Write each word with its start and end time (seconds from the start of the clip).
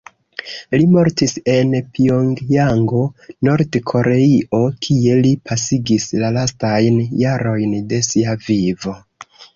Li 0.81 0.85
mortis 0.93 1.35
en 1.55 1.73
Pjongjango, 1.97 3.03
Nord-Koreio 3.49 4.61
kie 4.87 5.19
li 5.27 5.35
pasigis 5.51 6.09
la 6.23 6.33
lastajn 6.39 6.99
jarojn 7.23 7.77
de 7.93 8.01
sia 8.11 8.39
vivo. 8.49 8.97